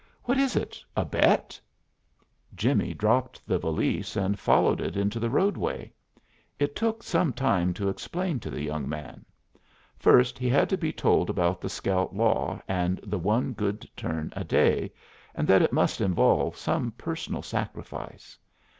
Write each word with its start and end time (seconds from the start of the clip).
"What 0.23 0.39
is 0.39 0.55
it 0.55 0.83
a 0.97 1.05
bet?" 1.05 1.61
Jimmie 2.55 2.95
dropped 2.95 3.45
the 3.45 3.59
valise 3.59 4.15
and 4.15 4.39
followed 4.39 4.81
it 4.81 4.97
into 4.97 5.19
the 5.19 5.29
roadway. 5.29 5.93
It 6.57 6.75
took 6.75 7.03
some 7.03 7.33
time 7.33 7.71
to 7.75 7.87
explain 7.87 8.39
to 8.39 8.49
the 8.49 8.63
young 8.63 8.89
man. 8.89 9.23
First, 9.99 10.39
he 10.39 10.49
had 10.49 10.69
to 10.69 10.75
be 10.77 10.91
told 10.91 11.29
about 11.29 11.61
the 11.61 11.69
scout 11.69 12.15
law 12.15 12.59
and 12.67 12.97
the 13.03 13.19
one 13.19 13.53
good 13.53 13.87
turn 13.95 14.33
a 14.35 14.43
day, 14.43 14.91
and 15.35 15.47
that 15.47 15.61
it 15.61 15.71
must 15.71 16.01
involve 16.01 16.57
some 16.57 16.89
personal 16.93 17.43
sacrifice. 17.43 18.39